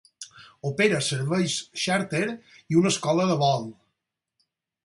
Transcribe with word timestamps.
Opera 0.69 1.01
serveis 1.07 1.59
xàrter 1.83 2.23
i 2.75 2.81
una 2.81 2.93
escola 2.95 3.29
de 3.33 3.37
vol. 3.47 3.73